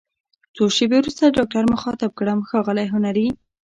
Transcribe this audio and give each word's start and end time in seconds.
څو 0.55 0.63
شیبې 0.75 0.97
وروسته 0.99 1.33
ډاکټر 1.37 1.63
مخاطب 1.73 2.11
کړم: 2.19 2.39
ښاغلی 2.49 2.85
هنري! 2.93 3.27